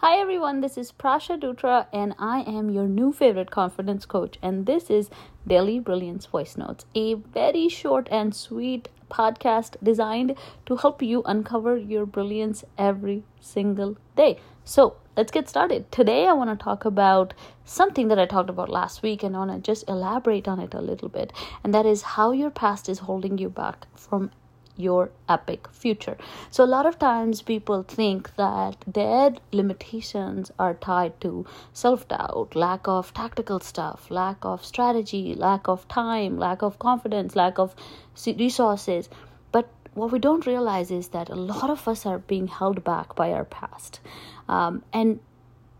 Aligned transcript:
Hi 0.00 0.20
everyone, 0.20 0.60
this 0.60 0.78
is 0.78 0.92
Prasha 0.92 1.36
Dutra 1.40 1.86
and 1.92 2.14
I 2.20 2.42
am 2.42 2.70
your 2.70 2.86
new 2.86 3.12
favorite 3.12 3.50
confidence 3.50 4.06
coach 4.06 4.38
and 4.40 4.64
this 4.64 4.90
is 4.90 5.10
Daily 5.44 5.80
Brilliance 5.80 6.24
Voice 6.24 6.56
Notes, 6.56 6.84
a 6.94 7.14
very 7.14 7.68
short 7.68 8.06
and 8.08 8.32
sweet 8.32 8.88
podcast 9.10 9.74
designed 9.82 10.36
to 10.66 10.76
help 10.76 11.02
you 11.02 11.24
uncover 11.24 11.76
your 11.76 12.06
brilliance 12.06 12.62
every 12.78 13.24
single 13.40 13.96
day. 14.14 14.38
So, 14.62 14.98
let's 15.16 15.32
get 15.32 15.48
started. 15.48 15.90
Today 15.90 16.28
I 16.28 16.32
want 16.32 16.56
to 16.56 16.64
talk 16.64 16.84
about 16.84 17.34
something 17.64 18.06
that 18.06 18.20
I 18.20 18.26
talked 18.26 18.50
about 18.50 18.68
last 18.68 19.02
week 19.02 19.24
and 19.24 19.34
I 19.34 19.40
want 19.40 19.50
to 19.50 19.58
just 19.58 19.88
elaborate 19.88 20.46
on 20.46 20.60
it 20.60 20.74
a 20.74 20.80
little 20.80 21.08
bit 21.08 21.32
and 21.64 21.74
that 21.74 21.86
is 21.86 22.02
how 22.14 22.30
your 22.30 22.50
past 22.50 22.88
is 22.88 23.00
holding 23.00 23.36
you 23.36 23.50
back 23.50 23.88
from 23.96 24.30
your 24.78 25.10
epic 25.28 25.68
future. 25.72 26.16
So, 26.50 26.64
a 26.64 26.72
lot 26.76 26.86
of 26.86 26.98
times 26.98 27.42
people 27.42 27.82
think 27.82 28.34
that 28.36 28.76
their 28.86 29.34
limitations 29.52 30.50
are 30.58 30.74
tied 30.74 31.20
to 31.20 31.44
self 31.72 32.08
doubt, 32.08 32.54
lack 32.54 32.88
of 32.88 33.12
tactical 33.12 33.60
stuff, 33.60 34.10
lack 34.10 34.38
of 34.42 34.64
strategy, 34.64 35.34
lack 35.34 35.68
of 35.68 35.86
time, 35.88 36.38
lack 36.38 36.62
of 36.62 36.78
confidence, 36.78 37.36
lack 37.36 37.58
of 37.58 37.74
resources. 38.26 39.08
But 39.52 39.68
what 39.94 40.12
we 40.12 40.18
don't 40.18 40.46
realize 40.46 40.90
is 40.90 41.08
that 41.08 41.28
a 41.28 41.34
lot 41.34 41.70
of 41.70 41.88
us 41.88 42.06
are 42.06 42.18
being 42.20 42.46
held 42.46 42.84
back 42.84 43.16
by 43.16 43.32
our 43.32 43.44
past. 43.44 44.00
Um, 44.48 44.84
and 44.92 45.18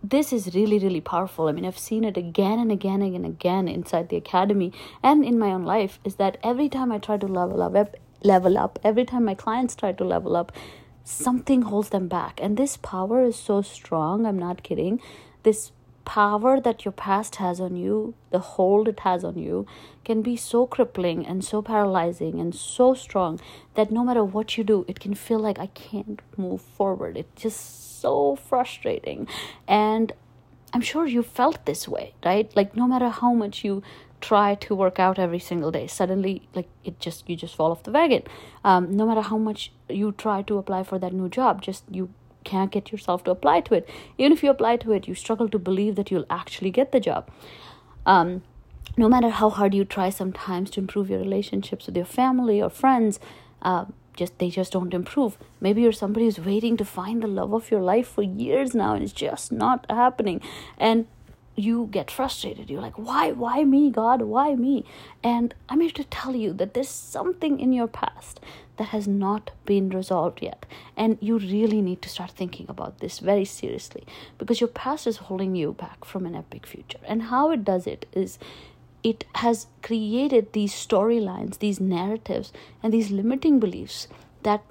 this 0.03 0.33
is 0.33 0.55
really 0.55 0.79
really 0.79 1.01
powerful 1.01 1.49
i 1.49 1.53
mean 1.53 1.65
i've 1.65 1.79
seen 1.79 2.05
it 2.05 2.17
again 2.17 2.61
and 2.61 2.71
again 2.71 3.03
and 3.03 3.27
again 3.27 3.67
inside 3.67 4.09
the 4.09 4.17
academy 4.17 4.73
and 5.03 5.25
in 5.25 5.39
my 5.39 5.49
own 5.49 5.65
life 5.65 5.99
is 6.05 6.17
that 6.17 6.37
every 6.43 6.69
time 6.69 6.93
i 6.93 6.99
try 6.99 7.17
to 7.17 7.27
level 7.27 7.61
up 7.63 7.75
level 8.23 8.59
up. 8.59 8.79
Every 8.83 9.05
time 9.05 9.25
my 9.25 9.35
clients 9.35 9.77
try 9.77 9.93
to 9.93 10.05
level 10.05 10.37
up 10.37 10.53
something 11.09 11.63
holds 11.63 11.89
them 11.89 12.07
back. 12.07 12.39
And 12.43 12.57
this 12.57 12.77
power 12.77 13.25
is 13.25 13.37
so 13.37 13.63
strong 13.63 14.27
i'm 14.27 14.39
not 14.39 14.63
kidding. 14.63 15.01
This 15.43 15.73
power 16.05 16.59
that 16.59 16.85
your 16.87 16.93
past 16.93 17.37
has 17.37 17.61
on 17.61 17.77
you 17.77 18.15
the 18.31 18.39
hold 18.39 18.89
it 18.89 19.01
has 19.01 19.23
on 19.23 19.37
you 19.37 19.67
can 20.07 20.23
be 20.23 20.35
so 20.35 20.67
crippling 20.67 21.27
and 21.27 21.45
so 21.45 21.61
paralyzing 21.61 22.41
and 22.41 22.55
so 22.55 22.95
strong 22.95 23.39
that 23.75 23.91
no 23.91 24.03
matter 24.03 24.25
what 24.25 24.57
you 24.57 24.65
do 24.65 24.87
it 24.89 25.01
can 25.01 25.13
feel 25.13 25.39
like 25.39 25.59
i 25.59 25.67
can't 25.67 26.23
move 26.37 26.63
forward. 26.63 27.17
It's 27.17 27.43
just 27.43 28.01
so 28.01 28.37
frustrating. 28.37 29.29
And 29.67 30.13
i'm 30.73 30.81
sure 30.81 31.07
you 31.07 31.23
felt 31.23 31.65
this 31.67 31.87
way 31.89 32.15
right? 32.25 32.55
Like 32.57 32.75
no 32.77 32.87
matter 32.87 33.09
how 33.09 33.33
much 33.33 33.65
you 33.65 33.83
try 34.21 34.55
to 34.55 34.75
work 34.75 34.99
out 34.99 35.19
every 35.19 35.39
single 35.39 35.71
day. 35.71 35.87
Suddenly 35.87 36.49
like 36.55 36.69
it 36.85 36.99
just 37.01 37.29
you 37.29 37.37
just 37.37 37.55
fall 37.55 37.71
off 37.71 37.83
the 37.83 37.91
wagon. 37.91 38.23
Um, 38.65 38.97
no 38.97 39.07
matter 39.07 39.23
how 39.23 39.39
much 39.39 39.73
you 39.89 40.13
try 40.13 40.43
to 40.43 40.59
apply 40.59 40.83
for 40.83 40.99
that 40.99 41.13
new 41.13 41.29
job 41.29 41.63
just 41.63 41.85
you 41.91 42.11
can't 42.45 42.71
get 42.71 42.91
yourself 42.93 43.25
to 43.25 43.31
apply 43.31 43.61
to 43.63 43.75
it. 43.75 43.89
Even 44.17 44.33
if 44.33 44.43
you 44.43 44.51
apply 44.51 44.77
to 44.79 44.93
it 44.93 45.09
you 45.09 45.15
struggle 45.15 45.49
to 45.49 45.59
believe 45.59 45.95
that 45.97 46.11
you'll 46.11 46.27
actually 46.31 46.71
get 46.71 46.93
the 46.93 47.01
job. 47.01 47.31
Um, 48.07 48.43
no 48.97 49.09
matter 49.09 49.29
how 49.29 49.51
hard 49.51 49.75
you 49.75 49.85
try 49.85 50.11
sometimes 50.11 50.71
to 50.71 50.81
improve 50.81 51.11
your 51.11 51.19
relationships 51.21 51.87
with 51.87 51.97
your 51.97 52.07
family 52.07 52.61
or 52.61 52.71
friends 52.71 53.21
uh, 53.63 53.85
just 54.17 54.39
they 54.39 54.51
just 54.51 54.73
don't 54.73 54.93
improve. 54.93 55.39
Maybe 55.61 55.83
you're 55.83 55.93
somebody 55.93 56.27
who's 56.27 56.41
waiting 56.41 56.77
to 56.79 56.85
find 56.85 57.23
the 57.23 57.29
love 57.29 57.53
of 57.53 57.71
your 57.71 57.81
life 57.81 58.09
for 58.09 58.23
years 58.23 58.75
now 58.75 58.95
and 58.95 59.05
it's 59.05 59.13
just 59.13 59.53
not 59.53 59.87
happening. 59.89 60.41
And 60.77 61.07
you 61.59 61.89
get 61.91 62.11
frustrated. 62.11 62.71
You're 62.71 62.81
like, 62.81 62.99
why, 62.99 63.33
why 63.33 63.65
me, 63.65 63.91
God? 63.91 64.23
Why 64.23 64.55
me? 64.55 64.85
And 65.23 65.55
I'm 65.69 65.81
here 65.81 65.91
to 65.91 66.05
tell 66.05 66.37
you 66.37 66.53
that 66.55 66.75
there's 66.75 66.89
something 66.89 67.59
in 67.59 67.73
your 67.73 67.89
past 67.89 68.41
that 68.77 68.89
has 68.89 69.09
not 69.09 69.51
been 69.67 69.91
resolved 69.91 70.41
yet. 70.41 70.65
And 70.97 71.19
you 71.21 71.39
really 71.39 71.83
need 71.83 72.01
to 72.03 72.09
start 72.09 72.31
thinking 72.31 72.67
about 72.69 72.99
this 72.99 73.19
very 73.19 73.45
seriously 73.45 74.07
because 74.39 74.61
your 74.61 74.69
past 74.69 75.07
is 75.07 75.17
holding 75.17 75.57
you 75.57 75.73
back 75.73 76.05
from 76.05 76.27
an 76.27 76.37
epic 76.37 76.67
future. 76.67 77.01
And 77.05 77.25
how 77.25 77.51
it 77.51 77.65
does 77.65 77.87
it 77.87 78.07
is 78.13 78.39
it 79.03 79.25
has 79.37 79.67
created 79.83 80.53
these 80.53 80.73
storylines, 80.73 81.59
these 81.59 81.81
narratives, 81.81 82.53
and 82.83 82.93
these 82.93 83.11
limiting 83.11 83.59
beliefs 83.59 84.07
that 84.43 84.63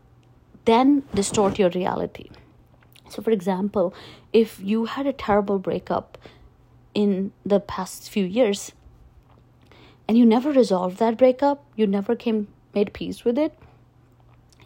then 0.66 1.04
distort 1.14 1.60
your 1.60 1.70
reality. 1.70 2.30
So, 3.10 3.22
for 3.22 3.32
example, 3.32 3.94
if 4.34 4.60
you 4.60 4.86
had 4.86 5.08
a 5.08 5.14
terrible 5.14 5.60
breakup 5.60 6.18
in 6.98 7.32
the 7.46 7.60
past 7.60 8.10
few 8.10 8.26
years. 8.26 8.72
And 10.08 10.18
you 10.18 10.26
never 10.26 10.52
resolved 10.52 10.98
that 10.98 11.16
breakup. 11.16 11.64
You 11.76 11.86
never 11.86 12.16
came 12.16 12.48
made 12.74 12.92
peace 12.92 13.24
with 13.24 13.38
it. 13.38 13.54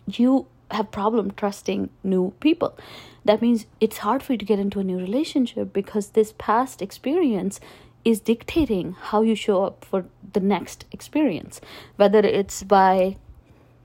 You 0.07 0.47
have 0.71 0.91
problem 0.91 1.31
trusting 1.31 1.89
new 2.05 2.33
people. 2.39 2.77
That 3.25 3.41
means 3.41 3.65
it's 3.81 3.97
hard 3.97 4.23
for 4.23 4.31
you 4.31 4.37
to 4.37 4.45
get 4.45 4.59
into 4.59 4.79
a 4.79 4.83
new 4.85 4.97
relationship 4.97 5.73
because 5.73 6.11
this 6.11 6.33
past 6.37 6.81
experience 6.81 7.59
is 8.05 8.21
dictating 8.21 8.93
how 8.93 9.23
you 9.23 9.35
show 9.35 9.65
up 9.65 9.83
for 9.83 10.05
the 10.31 10.39
next 10.39 10.85
experience. 10.93 11.59
Whether 11.97 12.19
it's 12.19 12.63
by 12.63 13.17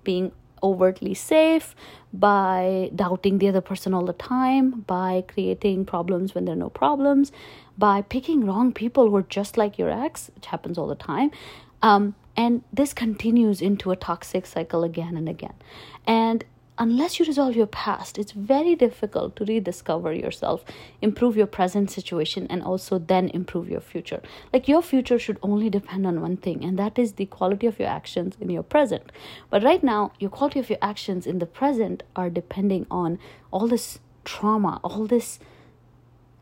being 0.04 0.30
overtly 0.62 1.14
safe 1.14 1.74
by 2.12 2.90
doubting 2.94 3.38
the 3.38 3.48
other 3.48 3.60
person 3.60 3.92
all 3.94 4.04
the 4.04 4.12
time, 4.12 4.80
by 4.86 5.24
creating 5.28 5.84
problems 5.84 6.34
when 6.34 6.44
there 6.44 6.54
are 6.54 6.58
no 6.58 6.70
problems, 6.70 7.32
by 7.76 8.02
picking 8.02 8.44
wrong 8.46 8.72
people 8.72 9.10
who 9.10 9.16
are 9.16 9.22
just 9.22 9.56
like 9.56 9.78
your 9.78 9.90
ex, 9.90 10.30
which 10.34 10.46
happens 10.46 10.78
all 10.78 10.86
the 10.86 10.94
time. 10.94 11.30
Um, 11.82 12.14
and 12.36 12.62
this 12.72 12.92
continues 12.92 13.62
into 13.62 13.90
a 13.90 13.96
toxic 13.96 14.46
cycle 14.46 14.84
again 14.84 15.16
and 15.16 15.28
again. 15.28 15.54
And 16.06 16.44
unless 16.78 17.18
you 17.18 17.24
resolve 17.24 17.56
your 17.56 17.66
past, 17.66 18.18
it's 18.18 18.32
very 18.32 18.74
difficult 18.74 19.36
to 19.36 19.44
rediscover 19.44 20.12
yourself, 20.12 20.64
improve 21.00 21.36
your 21.36 21.46
present 21.46 21.90
situation, 21.90 22.46
and 22.50 22.62
also 22.62 22.98
then 22.98 23.28
improve 23.30 23.68
your 23.68 23.80
future. 23.80 24.20
Like 24.52 24.68
your 24.68 24.82
future 24.82 25.18
should 25.18 25.38
only 25.42 25.70
depend 25.70 26.06
on 26.06 26.20
one 26.20 26.36
thing, 26.36 26.64
and 26.64 26.78
that 26.78 26.98
is 26.98 27.12
the 27.12 27.26
quality 27.26 27.66
of 27.66 27.78
your 27.78 27.88
actions 27.88 28.36
in 28.40 28.50
your 28.50 28.62
present. 28.62 29.10
But 29.50 29.62
right 29.62 29.82
now, 29.82 30.12
your 30.18 30.30
quality 30.30 30.60
of 30.60 30.70
your 30.70 30.78
actions 30.82 31.26
in 31.26 31.38
the 31.38 31.46
present 31.46 32.02
are 32.14 32.30
depending 32.30 32.86
on 32.90 33.18
all 33.50 33.66
this 33.66 33.98
trauma, 34.24 34.80
all 34.82 35.06
this 35.06 35.38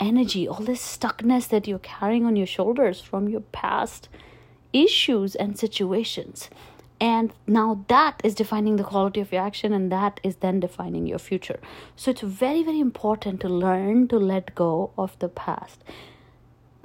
energy, 0.01 0.49
all 0.49 0.61
this 0.61 0.83
stuckness 0.83 1.49
that 1.49 1.69
you're 1.69 1.79
carrying 1.79 2.25
on 2.25 2.37
your 2.37 2.47
shoulders 2.47 3.01
from 3.01 3.29
your 3.29 3.41
past 3.41 4.09
issues 4.73 5.37
and 5.37 5.57
situations. 5.59 6.51
And 7.01 7.33
now 7.47 7.85
that 7.89 8.21
is 8.25 8.35
defining 8.35 8.77
the 8.77 8.85
quality 8.85 9.21
of 9.21 9.33
your 9.33 9.43
action, 9.43 9.73
and 9.73 9.91
that 9.91 10.21
is 10.23 10.37
then 10.37 10.61
defining 10.61 11.07
your 11.07 11.19
future. 11.19 11.61
So 11.97 12.11
it's 12.13 12.21
very, 12.21 12.63
very 12.63 12.81
important 12.81 13.41
to 13.41 13.49
learn 13.49 14.09
to 14.09 14.19
let 14.19 14.55
go 14.55 14.93
of 14.97 15.19
the 15.19 15.29
past. 15.29 15.83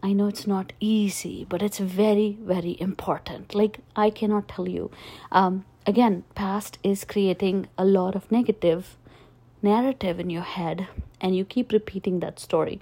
I 0.01 0.13
know 0.13 0.27
it's 0.27 0.47
not 0.47 0.73
easy, 0.79 1.45
but 1.47 1.61
it's 1.61 1.77
very, 1.77 2.37
very 2.41 2.77
important. 2.79 3.53
Like, 3.53 3.79
I 3.95 4.09
cannot 4.09 4.47
tell 4.47 4.67
you. 4.67 4.91
Um, 5.31 5.65
again, 5.85 6.23
past 6.35 6.79
is 6.83 7.03
creating 7.03 7.67
a 7.77 7.85
lot 7.85 8.15
of 8.15 8.31
negative 8.31 8.97
narrative 9.61 10.19
in 10.19 10.29
your 10.29 10.43
head, 10.43 10.87
and 11.19 11.35
you 11.35 11.45
keep 11.45 11.71
repeating 11.71 12.19
that 12.21 12.39
story. 12.39 12.79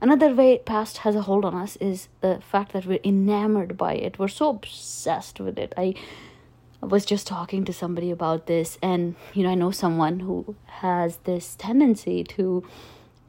Another 0.00 0.34
way 0.34 0.58
past 0.58 0.98
has 0.98 1.14
a 1.14 1.22
hold 1.22 1.44
on 1.44 1.54
us 1.54 1.76
is 1.76 2.08
the 2.20 2.40
fact 2.40 2.72
that 2.72 2.86
we're 2.86 3.00
enamored 3.04 3.76
by 3.76 3.94
it. 3.94 4.18
We're 4.18 4.28
so 4.28 4.48
obsessed 4.48 5.40
with 5.40 5.58
it. 5.58 5.74
I 5.76 5.94
was 6.80 7.04
just 7.04 7.26
talking 7.26 7.64
to 7.64 7.72
somebody 7.72 8.10
about 8.10 8.46
this, 8.46 8.78
and 8.82 9.14
you 9.34 9.42
know, 9.42 9.50
I 9.50 9.54
know 9.54 9.70
someone 9.70 10.20
who 10.20 10.56
has 10.66 11.18
this 11.24 11.56
tendency 11.56 12.24
to 12.24 12.64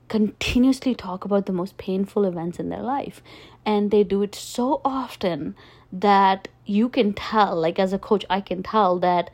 continuously 0.07 0.93
talk 0.93 1.25
about 1.25 1.45
the 1.45 1.53
most 1.53 1.77
painful 1.77 2.25
events 2.25 2.59
in 2.59 2.69
their 2.69 2.81
life, 2.81 3.21
and 3.65 3.91
they 3.91 4.03
do 4.03 4.21
it 4.21 4.35
so 4.35 4.81
often 4.83 5.55
that 5.91 6.47
you 6.65 6.89
can 6.89 7.13
tell, 7.13 7.55
like 7.55 7.79
as 7.79 7.93
a 7.93 7.99
coach, 7.99 8.25
I 8.29 8.41
can 8.41 8.63
tell 8.63 8.99
that 8.99 9.29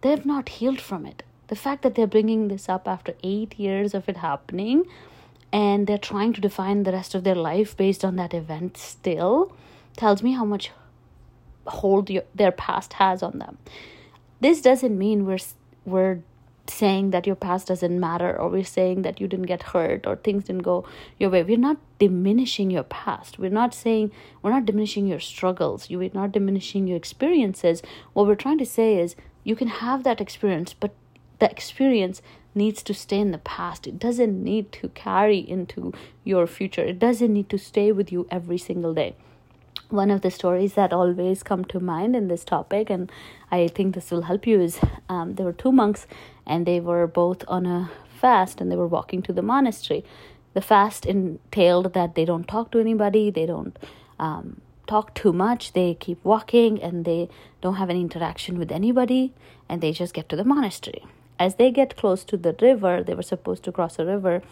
they've 0.00 0.24
not 0.24 0.48
healed 0.48 0.80
from 0.80 1.06
it. 1.06 1.22
The 1.48 1.56
fact 1.56 1.82
that 1.82 1.94
they're 1.94 2.06
bringing 2.06 2.48
this 2.48 2.68
up 2.68 2.88
after 2.88 3.14
eight 3.22 3.58
years 3.58 3.92
of 3.92 4.08
it 4.08 4.18
happening 4.18 4.84
and 5.52 5.86
they're 5.86 5.98
trying 5.98 6.32
to 6.32 6.40
define 6.40 6.82
the 6.82 6.92
rest 6.92 7.14
of 7.14 7.24
their 7.24 7.34
life 7.34 7.76
based 7.76 8.04
on 8.04 8.16
that 8.16 8.32
event 8.32 8.76
still 8.78 9.54
tells 9.96 10.22
me 10.22 10.32
how 10.32 10.46
much 10.46 10.70
hold 11.66 12.10
your, 12.10 12.24
their 12.34 12.52
past 12.52 12.94
has 12.94 13.22
on 13.22 13.38
them. 13.38 13.58
This 14.40 14.60
doesn't 14.60 14.96
mean 14.96 15.24
we're 15.24 15.38
we're 15.84 16.22
saying 16.68 17.10
that 17.10 17.26
your 17.26 17.36
past 17.36 17.66
doesn't 17.66 17.98
matter 17.98 18.38
or 18.38 18.48
we're 18.48 18.64
saying 18.64 19.02
that 19.02 19.20
you 19.20 19.26
didn't 19.26 19.46
get 19.46 19.62
hurt 19.62 20.06
or 20.06 20.16
things 20.16 20.44
didn't 20.44 20.62
go 20.62 20.86
your 21.18 21.30
way. 21.30 21.42
We're 21.42 21.56
not 21.56 21.78
diminishing 21.98 22.70
your 22.70 22.84
past. 22.84 23.38
We're 23.38 23.50
not 23.50 23.74
saying 23.74 24.12
we're 24.40 24.52
not 24.52 24.66
diminishing 24.66 25.06
your 25.06 25.20
struggles. 25.20 25.90
You 25.90 25.98
we're 25.98 26.10
not 26.14 26.32
diminishing 26.32 26.86
your 26.86 26.96
experiences. 26.96 27.82
What 28.12 28.26
we're 28.26 28.34
trying 28.36 28.58
to 28.58 28.66
say 28.66 28.98
is 28.98 29.16
you 29.44 29.56
can 29.56 29.68
have 29.68 30.04
that 30.04 30.20
experience, 30.20 30.72
but 30.72 30.92
the 31.40 31.50
experience 31.50 32.22
needs 32.54 32.82
to 32.84 32.94
stay 32.94 33.18
in 33.18 33.32
the 33.32 33.38
past. 33.38 33.86
It 33.86 33.98
doesn't 33.98 34.42
need 34.42 34.70
to 34.72 34.88
carry 34.90 35.38
into 35.38 35.92
your 36.22 36.46
future. 36.46 36.82
It 36.82 36.98
doesn't 36.98 37.32
need 37.32 37.48
to 37.50 37.58
stay 37.58 37.90
with 37.90 38.12
you 38.12 38.26
every 38.30 38.58
single 38.58 38.94
day 38.94 39.16
one 39.92 40.10
of 40.10 40.22
the 40.22 40.30
stories 40.30 40.74
that 40.74 40.92
always 40.92 41.42
come 41.42 41.64
to 41.64 41.78
mind 41.78 42.16
in 42.16 42.28
this 42.28 42.44
topic 42.44 42.90
and 42.90 43.10
i 43.50 43.68
think 43.68 43.94
this 43.94 44.10
will 44.10 44.22
help 44.22 44.46
you 44.46 44.60
is 44.60 44.78
um, 45.08 45.34
there 45.34 45.46
were 45.46 45.52
two 45.52 45.72
monks 45.72 46.06
and 46.46 46.66
they 46.66 46.80
were 46.80 47.06
both 47.06 47.44
on 47.48 47.66
a 47.66 47.90
fast 48.20 48.60
and 48.60 48.70
they 48.70 48.76
were 48.76 48.86
walking 48.86 49.22
to 49.22 49.32
the 49.32 49.42
monastery 49.42 50.04
The 50.54 50.60
fast 50.60 51.06
entailed 51.06 51.94
that 51.94 52.14
they 52.14 52.24
don't 52.24 52.46
talk 52.46 52.70
to 52.72 52.78
anybody, 52.78 53.30
they 53.30 53.46
don't 53.46 53.78
um, 54.18 54.60
talk 54.86 55.14
too 55.14 55.32
much, 55.32 55.72
they 55.72 55.94
keep 55.94 56.22
walking, 56.24 56.82
and 56.82 57.04
they 57.04 57.28
don't 57.62 57.76
have 57.76 57.88
any 57.88 58.02
interaction 58.02 58.58
with 58.58 58.70
anybody, 58.70 59.32
and 59.68 59.80
they 59.80 59.92
just 59.92 60.12
get 60.12 60.28
to 60.28 60.36
the 60.36 60.44
monastery. 60.44 61.04
As 61.38 61.54
they 61.54 61.70
get 61.70 61.96
close 61.96 62.24
to 62.24 62.36
the 62.36 62.54
river, 62.60 63.02
they 63.02 63.14
were 63.14 63.22
supposed 63.22 63.62
to 63.64 63.72
cross 63.72 63.98
a 63.98 64.04
river, 64.04 64.42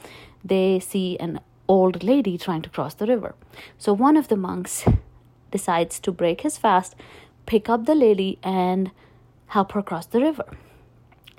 they 0.42 0.80
see 0.80 1.18
an 1.18 1.40
old 1.68 2.02
lady 2.02 2.38
trying 2.38 2.62
to 2.62 2.70
cross 2.70 2.94
the 2.94 3.06
river. 3.06 3.34
So 3.76 3.92
one 3.92 4.16
of 4.16 4.28
the 4.28 4.36
monks 4.36 4.84
decides 5.50 5.98
to 6.00 6.12
break 6.12 6.42
his 6.42 6.58
fast, 6.58 6.94
pick 7.46 7.68
up 7.68 7.86
the 7.86 7.94
lady, 7.94 8.38
and 8.42 8.90
help 9.48 9.72
her 9.72 9.82
cross 9.82 10.06
the 10.06 10.20
river. 10.20 10.46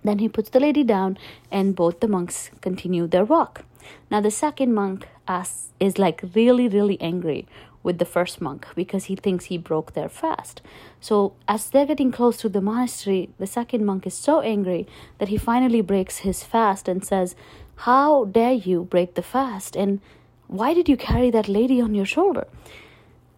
Then 0.04 0.20
he 0.20 0.28
puts 0.30 0.50
the 0.50 0.60
lady 0.60 0.84
down, 0.84 1.18
and 1.52 1.76
both 1.76 2.00
the 2.00 2.08
monks 2.08 2.52
continue 2.62 3.08
their 3.08 3.26
walk. 3.26 3.66
Now, 4.10 4.22
the 4.22 4.32
second 4.32 4.74
monk 4.74 5.08
asks, 5.28 5.70
is 5.80 5.98
like 5.98 6.24
really, 6.36 6.68
really 6.68 7.00
angry 7.02 7.48
with 7.84 7.98
the 7.98 8.06
first 8.06 8.40
monk 8.42 8.68
because 8.76 9.06
he 9.06 9.16
thinks 9.16 9.46
he 9.46 9.58
broke 9.58 9.94
their 9.94 10.10
fast. 10.10 10.62
So, 11.00 11.34
as 11.48 11.70
they're 11.70 11.86
getting 11.86 12.12
close 12.12 12.38
to 12.38 12.50
the 12.50 12.62
monastery, 12.62 13.30
the 13.40 13.48
second 13.48 13.86
monk 13.86 14.06
is 14.06 14.14
so 14.14 14.42
angry 14.42 14.88
that 15.18 15.30
he 15.30 15.38
finally 15.38 15.82
breaks 15.82 16.20
his 16.20 16.44
fast 16.44 16.88
and 16.88 17.04
says, 17.04 17.36
How 17.88 18.26
dare 18.26 18.54
you 18.54 18.84
break 18.84 19.16
the 19.16 19.24
fast? 19.24 19.76
And 19.76 20.00
why 20.48 20.74
did 20.74 20.88
you 20.88 20.98
carry 20.98 21.32
that 21.32 21.48
lady 21.48 21.82
on 21.82 21.96
your 21.96 22.06
shoulder? 22.06 22.46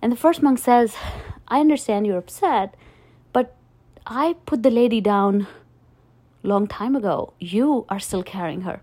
And 0.04 0.12
the 0.12 0.18
first 0.18 0.44
monk 0.44 0.60
says, 0.60 0.98
I 1.48 1.62
understand 1.62 2.06
you're 2.06 2.18
upset, 2.18 2.76
but 3.32 3.56
I 4.06 4.36
put 4.46 4.62
the 4.62 4.70
lady 4.70 5.00
down 5.00 5.48
long 6.44 6.68
time 6.68 6.94
ago. 6.94 7.32
You 7.40 7.86
are 7.88 8.02
still 8.02 8.22
carrying 8.22 8.64
her. 8.64 8.82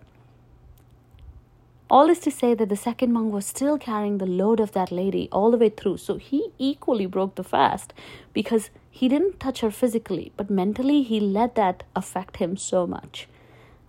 All 1.91 2.09
is 2.09 2.21
to 2.21 2.31
say 2.31 2.55
that 2.55 2.71
the 2.71 2.77
second 2.77 3.13
monk 3.13 3.35
was 3.35 3.45
still 3.45 3.77
carrying 3.77 4.17
the 4.17 4.25
load 4.25 4.61
of 4.61 4.73
that 4.73 4.91
lady 4.91 5.29
all 5.31 5.51
the 5.51 5.59
way 5.59 5.69
through. 5.69 5.99
So 5.99 6.17
he 6.17 6.53
equally 6.57 7.05
broke 7.05 7.35
the 7.35 7.45
fast 7.45 7.93
because 8.33 8.71
he 8.91 9.07
didn't 9.07 9.39
touch 9.39 9.61
her 9.61 9.71
physically, 9.71 10.33
but 10.39 10.49
mentally 10.49 11.03
he 11.03 11.21
let 11.21 11.55
that 11.57 11.83
affect 11.95 12.39
him 12.39 12.57
so 12.57 12.87
much. 12.87 13.29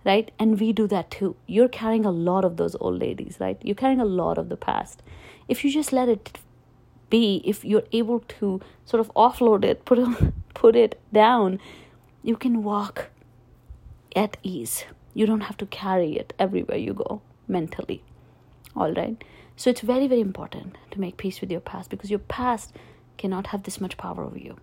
Right? 0.04 0.30
And 0.38 0.60
we 0.60 0.74
do 0.74 0.86
that 0.88 1.10
too. 1.10 1.36
You're 1.46 1.68
carrying 1.68 2.04
a 2.04 2.10
lot 2.10 2.44
of 2.44 2.58
those 2.58 2.76
old 2.78 3.00
ladies, 3.00 3.38
right? 3.40 3.56
You're 3.62 3.74
carrying 3.74 4.02
a 4.02 4.04
lot 4.20 4.36
of 4.36 4.50
the 4.50 4.58
past. 4.58 5.02
If 5.48 5.64
you 5.64 5.72
just 5.72 5.94
let 5.94 6.10
it 6.10 6.38
be, 7.12 7.42
if 7.44 7.64
you're 7.64 7.88
able 7.92 8.20
to 8.40 8.60
sort 8.86 9.00
of 9.00 9.12
offload 9.14 9.64
it, 9.64 9.84
put 9.84 9.98
it, 9.98 10.08
put 10.54 10.74
it 10.74 11.00
down, 11.12 11.60
you 12.22 12.36
can 12.36 12.62
walk 12.62 13.10
at 14.16 14.36
ease. 14.42 14.84
You 15.14 15.26
don't 15.26 15.42
have 15.42 15.58
to 15.58 15.66
carry 15.66 16.16
it 16.16 16.32
everywhere 16.38 16.78
you 16.78 16.94
go 16.94 17.20
mentally. 17.46 18.02
All 18.74 18.92
right. 18.92 19.22
So 19.56 19.68
it's 19.70 19.82
very, 19.82 20.08
very 20.08 20.22
important 20.22 20.76
to 20.90 21.00
make 21.00 21.18
peace 21.18 21.40
with 21.42 21.50
your 21.50 21.60
past 21.60 21.90
because 21.90 22.10
your 22.10 22.18
past 22.18 22.72
cannot 23.18 23.48
have 23.48 23.64
this 23.64 23.80
much 23.80 23.98
power 23.98 24.24
over 24.24 24.38
you. 24.38 24.56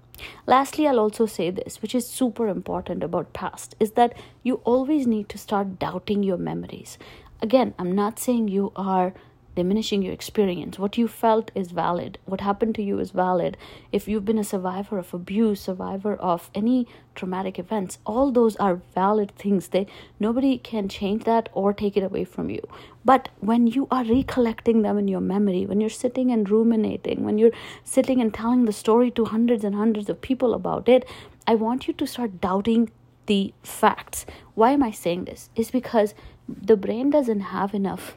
Lastly, 0.47 0.87
I'll 0.87 0.99
also 0.99 1.27
say 1.27 1.51
this, 1.51 1.81
which 1.81 1.93
is 1.93 2.07
super 2.07 2.47
important 2.47 3.03
about 3.03 3.31
past, 3.31 3.75
is 3.79 3.91
that 3.91 4.17
you 4.43 4.55
always 4.65 5.05
need 5.05 5.29
to 5.29 5.37
start 5.37 5.77
doubting 5.77 6.23
your 6.23 6.37
memories. 6.37 6.97
Again, 7.41 7.73
I'm 7.77 7.93
not 7.93 8.19
saying 8.19 8.47
you 8.47 8.71
are 8.75 9.13
diminishing 9.59 10.01
your 10.01 10.13
experience. 10.13 10.79
What 10.79 10.97
you 10.97 11.05
felt 11.05 11.51
is 11.53 11.71
valid. 11.71 12.17
What 12.23 12.39
happened 12.39 12.75
to 12.75 12.81
you 12.81 12.97
is 12.99 13.11
valid. 13.11 13.57
If 13.91 14.07
you've 14.07 14.23
been 14.23 14.39
a 14.39 14.51
survivor 14.51 14.97
of 14.97 15.13
abuse, 15.13 15.59
survivor 15.59 16.15
of 16.15 16.49
any 16.55 16.87
traumatic 17.13 17.59
events, 17.59 17.97
all 18.05 18.31
those 18.31 18.55
are 18.55 18.81
valid 18.95 19.33
things. 19.35 19.67
They 19.67 19.85
nobody 20.17 20.57
can 20.57 20.87
change 20.87 21.25
that 21.25 21.49
or 21.51 21.73
take 21.73 21.97
it 21.97 22.03
away 22.03 22.23
from 22.23 22.49
you. 22.49 22.61
But 23.03 23.27
when 23.41 23.67
you 23.67 23.89
are 23.91 24.05
recollecting 24.05 24.81
them 24.81 24.97
in 24.97 25.09
your 25.09 25.25
memory, 25.33 25.65
when 25.65 25.81
you're 25.81 25.97
sitting 26.03 26.31
and 26.31 26.49
ruminating, 26.49 27.25
when 27.25 27.37
you're 27.37 27.57
sitting 27.83 28.21
and 28.21 28.33
telling 28.33 28.63
the 28.63 28.79
story 28.83 29.11
to 29.11 29.25
hundreds 29.25 29.65
and 29.65 29.75
hundreds 29.75 30.09
of 30.09 30.21
people 30.21 30.53
about 30.53 30.87
it, 30.87 31.05
I 31.45 31.55
want 31.55 31.85
you 31.89 31.93
to 31.95 32.07
start 32.07 32.39
doubting 32.39 32.91
the 33.25 33.53
facts. 33.61 34.25
Why 34.55 34.71
am 34.71 34.83
I 34.83 34.91
saying 34.91 35.25
this? 35.25 35.49
Is 35.57 35.69
because 35.69 36.13
the 36.47 36.77
brain 36.77 37.09
doesn't 37.09 37.45
have 37.57 37.73
enough 37.73 38.15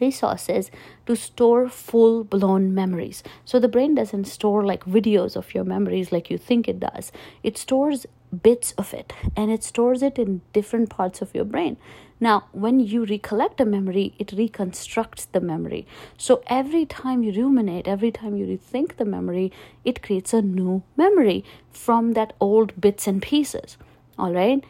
resources 0.00 0.70
to 1.06 1.16
store 1.16 1.68
full 1.68 2.24
blown 2.24 2.74
memories. 2.74 3.22
So 3.44 3.58
the 3.58 3.68
brain 3.68 3.94
doesn't 3.94 4.26
store 4.26 4.64
like 4.64 4.84
videos 4.84 5.36
of 5.36 5.54
your 5.54 5.64
memories 5.64 6.12
like 6.12 6.30
you 6.30 6.38
think 6.38 6.68
it 6.68 6.80
does. 6.80 7.12
It 7.42 7.58
stores 7.58 8.06
bits 8.42 8.72
of 8.72 8.92
it 8.92 9.12
and 9.36 9.50
it 9.50 9.62
stores 9.62 10.02
it 10.02 10.18
in 10.18 10.40
different 10.52 10.90
parts 10.90 11.22
of 11.22 11.34
your 11.34 11.44
brain. 11.44 11.76
Now, 12.20 12.44
when 12.52 12.80
you 12.80 13.04
recollect 13.04 13.60
a 13.60 13.64
memory, 13.64 14.14
it 14.18 14.32
reconstructs 14.32 15.26
the 15.26 15.40
memory. 15.40 15.86
So 16.16 16.42
every 16.46 16.86
time 16.86 17.22
you 17.22 17.32
ruminate, 17.32 17.88
every 17.88 18.12
time 18.12 18.36
you 18.36 18.46
rethink 18.46 18.96
the 18.96 19.04
memory, 19.04 19.52
it 19.84 20.02
creates 20.02 20.32
a 20.32 20.40
new 20.40 20.82
memory 20.96 21.44
from 21.70 22.12
that 22.12 22.32
old 22.40 22.80
bits 22.80 23.06
and 23.06 23.20
pieces. 23.20 23.76
All 24.18 24.32
right. 24.32 24.64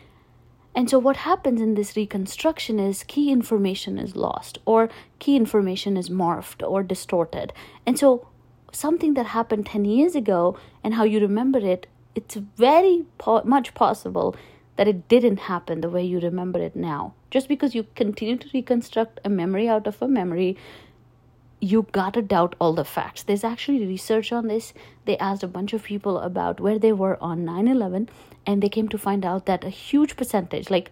And 0.75 0.91
so, 0.91 0.99
what 0.99 1.19
happens 1.19 1.61
in 1.61 1.75
this 1.75 1.97
reconstruction 1.97 2.81
is 2.81 3.05
key 3.05 3.31
information 3.31 3.99
is 3.99 4.17
lost, 4.17 4.59
or 4.67 4.89
key 5.21 5.37
information 5.37 5.97
is 5.97 6.11
morphed 6.11 6.69
or 6.69 6.83
distorted. 6.83 7.53
And 7.87 7.99
so, 7.99 8.27
something 8.73 9.15
that 9.15 9.27
happened 9.27 9.67
10 9.67 9.85
years 9.85 10.17
ago 10.17 10.59
and 10.83 10.95
how 10.95 11.05
you 11.05 11.21
remember 11.21 11.61
it, 11.61 11.87
it's 12.15 12.35
very 12.35 13.05
po- 13.19 13.45
much 13.45 13.75
possible 13.75 14.35
that 14.77 14.89
it 14.89 15.09
didn't 15.09 15.39
happen 15.41 15.81
the 15.81 15.89
way 15.89 16.03
you 16.05 16.19
remember 16.19 16.59
it 16.59 16.75
now. 16.75 17.15
Just 17.31 17.49
because 17.49 17.75
you 17.75 17.87
continue 17.95 18.37
to 18.37 18.49
reconstruct 18.53 19.21
a 19.25 19.29
memory 19.29 19.69
out 19.69 19.87
of 19.87 20.03
a 20.03 20.09
memory 20.09 20.57
you 21.65 21.87
gotta 21.93 22.21
doubt 22.21 22.55
all 22.61 22.75
the 22.75 22.85
facts. 22.85 23.23
There's 23.23 23.43
actually 23.43 23.87
research 23.87 24.33
on 24.33 24.49
this. 24.49 24.75
They 25.07 25.17
asked 25.17 25.43
a 25.43 25.49
bunch 25.49 25.73
of 25.73 25.83
people 25.83 26.19
about 26.19 26.61
where 26.61 26.79
they 26.79 26.93
were 26.93 27.17
on 27.23 27.45
9 27.45 27.69
11, 27.69 28.11
and 28.47 28.63
they 28.63 28.69
came 28.69 28.89
to 28.89 28.99
find 28.99 29.25
out 29.25 29.47
that 29.47 29.65
a 29.65 29.71
huge 29.71 30.15
percentage, 30.17 30.69
like 30.69 30.91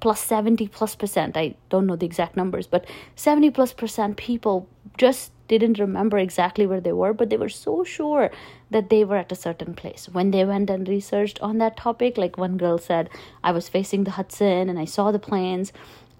plus 0.00 0.20
70 0.20 0.66
plus 0.68 0.96
percent, 0.96 1.36
I 1.36 1.54
don't 1.70 1.86
know 1.86 1.94
the 1.94 2.06
exact 2.06 2.36
numbers, 2.36 2.66
but 2.66 2.84
70 3.14 3.50
plus 3.50 3.72
percent 3.72 4.16
people 4.16 4.68
just 4.96 5.30
didn't 5.46 5.78
remember 5.78 6.18
exactly 6.18 6.66
where 6.66 6.80
they 6.80 6.92
were, 6.92 7.12
but 7.12 7.30
they 7.30 7.36
were 7.36 7.48
so 7.48 7.84
sure 7.84 8.30
that 8.70 8.90
they 8.90 9.04
were 9.04 9.16
at 9.16 9.32
a 9.32 9.36
certain 9.36 9.72
place. 9.72 10.08
When 10.10 10.32
they 10.32 10.44
went 10.44 10.68
and 10.68 10.86
researched 10.88 11.40
on 11.40 11.58
that 11.58 11.76
topic, 11.76 12.18
like 12.18 12.36
one 12.36 12.56
girl 12.56 12.78
said, 12.78 13.08
I 13.44 13.52
was 13.52 13.68
facing 13.68 14.02
the 14.02 14.10
Hudson 14.18 14.68
and 14.68 14.78
I 14.78 14.84
saw 14.84 15.12
the 15.12 15.18
planes. 15.18 15.72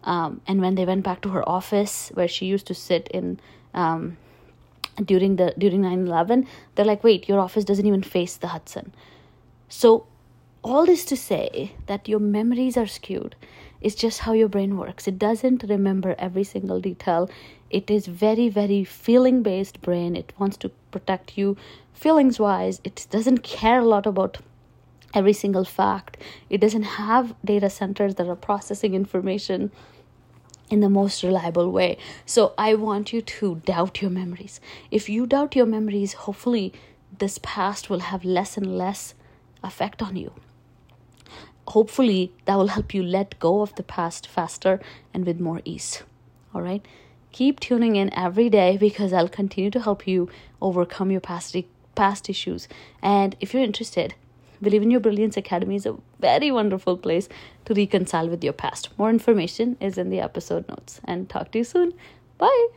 Um, 0.05 0.41
and 0.47 0.61
when 0.61 0.77
they 0.77 0.87
went 0.87 1.03
back 1.03 1.21
to 1.23 1.31
her 1.31 1.47
office 1.47 2.11
where 2.15 2.29
she 2.29 2.47
used 2.47 2.69
to 2.69 2.75
sit 2.75 3.09
in 3.09 3.41
um, 3.75 4.17
during 5.05 5.37
the 5.37 5.55
during 5.58 5.82
9-11 5.82 6.46
they're 6.75 6.84
like 6.84 7.05
wait 7.05 7.29
your 7.29 7.39
office 7.39 7.65
doesn't 7.65 7.87
even 7.87 8.03
face 8.03 8.37
the 8.37 8.48
hudson. 8.48 8.93
So 9.69 10.06
all 10.63 10.87
this 10.87 11.05
to 11.06 11.17
say 11.17 11.72
that 11.87 12.08
your 12.08 12.19
memories 12.20 12.77
are 12.77 12.87
skewed. 12.87 13.37
Is 13.81 13.94
just 13.94 14.19
how 14.20 14.32
your 14.32 14.48
brain 14.48 14.77
works. 14.77 15.06
It 15.06 15.20
doesn't 15.20 15.63
remember 15.69 16.17
every 16.19 16.43
single 16.43 16.81
detail. 16.81 17.31
It 17.70 17.89
is 17.89 18.06
very 18.06 18.48
very 18.48 18.82
feeling 18.82 19.43
based 19.43 19.81
brain. 19.81 20.17
It 20.17 20.32
wants 20.39 20.56
to 20.58 20.70
protect 20.91 21.39
you 21.39 21.56
feelings 21.93 22.39
wise 22.39 22.81
it 22.84 23.06
doesn't 23.10 23.43
care 23.43 23.81
a 23.81 23.84
lot 23.84 24.06
about 24.06 24.39
every 25.15 25.32
single 25.32 25.65
fact. 25.65 26.17
It 26.51 26.60
doesn't 26.60 26.82
have 26.82 27.34
data 27.44 27.70
centers 27.70 28.15
that 28.17 28.29
are 28.29 28.37
processing 28.37 28.94
information 28.94 29.70
in 30.70 30.81
the 30.81 30.89
most 30.89 31.22
reliable 31.22 31.70
way. 31.70 31.98
So 32.27 32.55
I 32.58 32.75
want 32.75 33.13
you 33.13 33.22
to 33.22 33.56
doubt 33.65 34.03
your 34.03 34.10
memories. 34.10 34.60
If 34.91 35.08
you 35.08 35.27
doubt 35.27 35.56
your 35.56 35.67
memories, 35.67 36.13
hopefully 36.13 36.72
this 37.19 37.39
past 37.43 37.91
will 37.91 38.01
have 38.01 38.25
less 38.25 38.56
and 38.56 38.77
less 38.77 39.15
effect 39.63 40.03
on 40.03 40.17
you. 40.17 40.32
Hopefully 41.69 42.32
that 42.44 42.56
will 42.56 42.69
help 42.69 42.94
you 42.94 43.03
let 43.03 43.39
go 43.39 43.60
of 43.60 43.75
the 43.75 43.82
past 43.82 44.27
faster 44.27 44.81
and 45.13 45.27
with 45.27 45.41
more 45.41 45.60
ease. 45.65 46.03
All 46.55 46.63
right? 46.63 46.84
Keep 47.32 47.60
tuning 47.60 47.96
in 47.96 48.13
every 48.15 48.48
day 48.48 48.77
because 48.77 49.13
I'll 49.13 49.29
continue 49.29 49.70
to 49.70 49.81
help 49.81 50.06
you 50.06 50.31
overcome 50.63 51.10
your 51.10 51.20
past 51.20 51.56
past 51.94 52.31
issues. 52.31 52.69
And 53.03 53.37
if 53.41 53.53
you're 53.53 53.63
interested, 53.63 54.15
Believe 54.62 54.82
in 54.82 54.91
Your 54.91 55.00
Brilliance 55.00 55.36
Academy 55.36 55.77
is 55.77 55.86
a 55.86 55.96
very 56.20 56.50
wonderful 56.50 56.96
place 56.96 57.29
to 57.67 57.74
reconcile 57.74 58.29
with 58.29 58.43
your 58.43 58.53
past. 58.53 58.88
More 58.98 59.10
information 59.10 59.77
is 59.81 59.98
in 59.98 60.10
the 60.10 60.20
episode 60.20 60.69
notes. 60.69 61.00
And 61.05 61.29
talk 61.29 61.53
to 61.53 61.58
you 61.58 61.65
soon. 61.65 61.93
Bye. 62.38 62.69